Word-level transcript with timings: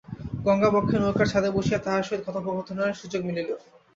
গঙ্গাবক্ষে 0.45 0.97
নৌকার 0.99 1.27
ছাদে 1.27 1.49
বসিয়া 1.51 1.79
তাঁহার 1.79 2.05
সহিত 2.07 2.21
কথোপকথনের 2.27 2.99
সুযোগ 3.01 3.21
মিলিল। 3.25 3.49